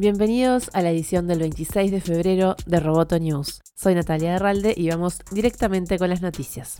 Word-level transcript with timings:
Bienvenidos 0.00 0.70
a 0.72 0.80
la 0.80 0.92
edición 0.92 1.26
del 1.26 1.40
26 1.40 1.90
de 1.90 2.00
febrero 2.00 2.56
de 2.64 2.80
Roboto 2.80 3.18
News. 3.18 3.60
Soy 3.74 3.94
Natalia 3.94 4.34
Herralde 4.34 4.72
y 4.74 4.88
vamos 4.88 5.18
directamente 5.30 5.98
con 5.98 6.08
las 6.08 6.22
noticias. 6.22 6.78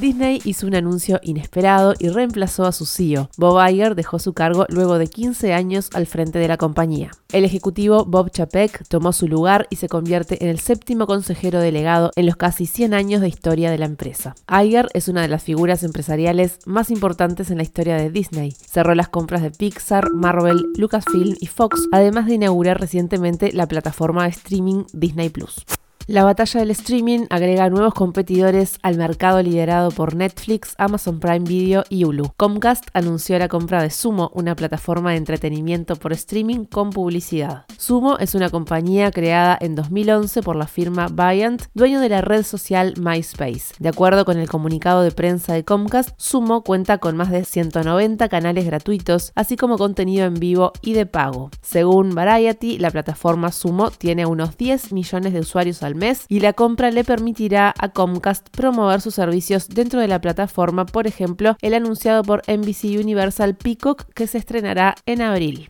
Disney 0.00 0.40
hizo 0.44 0.66
un 0.66 0.74
anuncio 0.74 1.20
inesperado 1.22 1.94
y 1.98 2.08
reemplazó 2.08 2.64
a 2.64 2.72
su 2.72 2.86
CEO. 2.86 3.28
Bob 3.36 3.60
Iger 3.68 3.94
dejó 3.94 4.18
su 4.18 4.32
cargo 4.32 4.64
luego 4.70 4.96
de 4.96 5.08
15 5.08 5.52
años 5.52 5.90
al 5.92 6.06
frente 6.06 6.38
de 6.38 6.48
la 6.48 6.56
compañía. 6.56 7.10
El 7.32 7.44
ejecutivo 7.44 8.06
Bob 8.06 8.30
Chapek 8.30 8.88
tomó 8.88 9.12
su 9.12 9.28
lugar 9.28 9.66
y 9.68 9.76
se 9.76 9.88
convierte 9.88 10.42
en 10.42 10.48
el 10.48 10.58
séptimo 10.58 11.06
consejero 11.06 11.60
delegado 11.60 12.12
en 12.16 12.24
los 12.24 12.36
casi 12.36 12.64
100 12.64 12.94
años 12.94 13.20
de 13.20 13.28
historia 13.28 13.70
de 13.70 13.76
la 13.76 13.84
empresa. 13.84 14.34
Iger 14.48 14.88
es 14.94 15.08
una 15.08 15.20
de 15.20 15.28
las 15.28 15.42
figuras 15.42 15.82
empresariales 15.82 16.60
más 16.64 16.90
importantes 16.90 17.50
en 17.50 17.58
la 17.58 17.62
historia 17.62 17.96
de 17.96 18.10
Disney. 18.10 18.52
Cerró 18.52 18.94
las 18.94 19.10
compras 19.10 19.42
de 19.42 19.50
Pixar, 19.50 20.10
Marvel, 20.12 20.64
Lucasfilm 20.76 21.36
y 21.38 21.46
Fox, 21.46 21.88
además 21.92 22.26
de 22.26 22.36
inaugurar 22.36 22.80
recientemente 22.80 23.52
la 23.52 23.68
plataforma 23.68 24.24
de 24.24 24.30
streaming 24.30 24.84
Disney 24.94 25.28
Plus. 25.28 25.66
La 26.06 26.24
batalla 26.24 26.60
del 26.60 26.72
streaming 26.72 27.26
agrega 27.30 27.70
nuevos 27.70 27.94
competidores 27.94 28.78
al 28.82 28.96
mercado 28.96 29.40
liderado 29.42 29.90
por 29.92 30.16
Netflix, 30.16 30.74
Amazon 30.76 31.20
Prime 31.20 31.40
Video 31.40 31.84
y 31.88 32.04
Hulu. 32.04 32.32
Comcast 32.36 32.88
anunció 32.94 33.38
la 33.38 33.46
compra 33.46 33.80
de 33.80 33.90
Sumo, 33.90 34.32
una 34.34 34.56
plataforma 34.56 35.12
de 35.12 35.18
entretenimiento 35.18 35.94
por 35.94 36.12
streaming 36.12 36.64
con 36.64 36.90
publicidad. 36.90 37.64
Sumo 37.78 38.18
es 38.18 38.34
una 38.34 38.50
compañía 38.50 39.12
creada 39.12 39.56
en 39.60 39.76
2011 39.76 40.42
por 40.42 40.56
la 40.56 40.66
firma 40.66 41.06
Viant, 41.06 41.62
dueño 41.74 42.00
de 42.00 42.08
la 42.08 42.22
red 42.22 42.42
social 42.42 42.94
MySpace. 43.00 43.74
De 43.78 43.88
acuerdo 43.88 44.24
con 44.24 44.38
el 44.38 44.48
comunicado 44.48 45.02
de 45.02 45.12
prensa 45.12 45.54
de 45.54 45.64
Comcast, 45.64 46.10
Sumo 46.16 46.64
cuenta 46.64 46.98
con 46.98 47.16
más 47.16 47.30
de 47.30 47.44
190 47.44 48.28
canales 48.28 48.66
gratuitos, 48.66 49.30
así 49.36 49.56
como 49.56 49.78
contenido 49.78 50.26
en 50.26 50.34
vivo 50.34 50.72
y 50.82 50.94
de 50.94 51.06
pago. 51.06 51.50
Según 51.62 52.16
Variety, 52.16 52.78
la 52.78 52.90
plataforma 52.90 53.52
Sumo 53.52 53.92
tiene 53.92 54.26
unos 54.26 54.56
10 54.56 54.92
millones 54.92 55.32
de 55.32 55.40
usuarios 55.40 55.84
al 55.84 55.94
mes 55.94 55.99
y 56.28 56.40
la 56.40 56.52
compra 56.52 56.90
le 56.90 57.04
permitirá 57.04 57.74
a 57.78 57.88
Comcast 57.90 58.48
promover 58.50 59.00
sus 59.00 59.14
servicios 59.14 59.68
dentro 59.68 60.00
de 60.00 60.08
la 60.08 60.20
plataforma, 60.20 60.86
por 60.86 61.06
ejemplo, 61.06 61.56
el 61.62 61.74
anunciado 61.74 62.22
por 62.22 62.42
NBC 62.46 63.00
Universal 63.00 63.56
Peacock 63.56 64.04
que 64.14 64.26
se 64.26 64.38
estrenará 64.38 64.94
en 65.06 65.22
abril. 65.22 65.68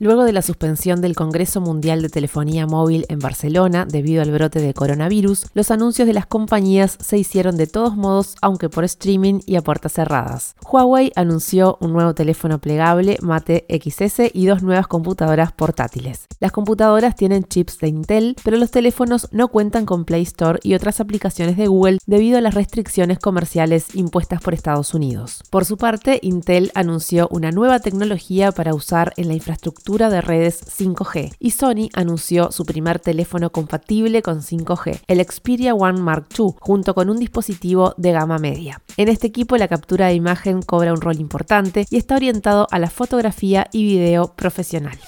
Luego 0.00 0.22
de 0.22 0.32
la 0.32 0.42
suspensión 0.42 1.00
del 1.00 1.16
Congreso 1.16 1.60
Mundial 1.60 2.02
de 2.02 2.08
Telefonía 2.08 2.68
Móvil 2.68 3.04
en 3.08 3.18
Barcelona 3.18 3.84
debido 3.84 4.22
al 4.22 4.30
brote 4.30 4.60
de 4.60 4.72
coronavirus, 4.72 5.46
los 5.54 5.72
anuncios 5.72 6.06
de 6.06 6.14
las 6.14 6.24
compañías 6.24 6.96
se 7.00 7.18
hicieron 7.18 7.56
de 7.56 7.66
todos 7.66 7.96
modos, 7.96 8.36
aunque 8.40 8.68
por 8.68 8.84
streaming 8.84 9.40
y 9.44 9.56
a 9.56 9.60
puertas 9.62 9.94
cerradas. 9.94 10.54
Huawei 10.64 11.10
anunció 11.16 11.78
un 11.80 11.94
nuevo 11.94 12.14
teléfono 12.14 12.60
plegable 12.60 13.18
Mate 13.22 13.66
XS 13.68 14.30
y 14.32 14.46
dos 14.46 14.62
nuevas 14.62 14.86
computadoras 14.86 15.50
portátiles. 15.50 16.26
Las 16.38 16.52
computadoras 16.52 17.16
tienen 17.16 17.42
chips 17.42 17.78
de 17.78 17.88
Intel, 17.88 18.36
pero 18.44 18.56
los 18.56 18.70
teléfonos 18.70 19.26
no 19.32 19.48
cuentan 19.48 19.84
con 19.84 20.04
Play 20.04 20.22
Store 20.22 20.60
y 20.62 20.74
otras 20.74 21.00
aplicaciones 21.00 21.56
de 21.56 21.66
Google 21.66 21.98
debido 22.06 22.38
a 22.38 22.40
las 22.40 22.54
restricciones 22.54 23.18
comerciales 23.18 23.96
impuestas 23.96 24.40
por 24.42 24.54
Estados 24.54 24.94
Unidos. 24.94 25.42
Por 25.50 25.64
su 25.64 25.76
parte, 25.76 26.20
Intel 26.22 26.70
anunció 26.76 27.26
una 27.32 27.50
nueva 27.50 27.80
tecnología 27.80 28.52
para 28.52 28.74
usar 28.74 29.12
en 29.16 29.26
la 29.26 29.34
infraestructura 29.34 29.87
de 29.88 30.20
redes 30.20 30.62
5G 30.78 31.34
y 31.38 31.52
Sony 31.52 31.88
anunció 31.94 32.52
su 32.52 32.66
primer 32.66 33.00
teléfono 33.00 33.50
compatible 33.50 34.20
con 34.20 34.42
5G, 34.42 35.00
el 35.06 35.24
Xperia 35.24 35.74
One 35.74 36.02
Mark 36.02 36.26
II, 36.38 36.48
junto 36.60 36.92
con 36.94 37.08
un 37.08 37.18
dispositivo 37.18 37.94
de 37.96 38.12
gama 38.12 38.36
media. 38.38 38.82
En 38.98 39.08
este 39.08 39.28
equipo 39.28 39.56
la 39.56 39.66
captura 39.66 40.08
de 40.08 40.14
imagen 40.14 40.60
cobra 40.60 40.92
un 40.92 41.00
rol 41.00 41.18
importante 41.18 41.86
y 41.88 41.96
está 41.96 42.16
orientado 42.16 42.66
a 42.70 42.78
la 42.78 42.90
fotografía 42.90 43.68
y 43.72 43.84
video 43.84 44.34
profesional. 44.36 44.98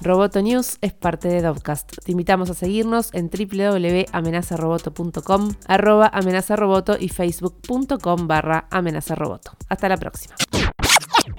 Roboto 0.00 0.42
News 0.42 0.78
es 0.80 0.92
parte 0.92 1.28
de 1.28 1.40
Dovcast. 1.40 1.92
Te 2.04 2.10
invitamos 2.10 2.50
a 2.50 2.54
seguirnos 2.54 3.10
en 3.12 3.30
www.amenazaroboto.com, 3.30 5.52
arroba 5.66 6.10
amenazaroboto 6.12 6.96
y 6.98 7.08
facebook.com 7.08 8.26
barra 8.26 8.66
amenazaroboto. 8.70 9.52
Hasta 9.68 9.88
la 9.88 9.96
próxima. 9.96 10.34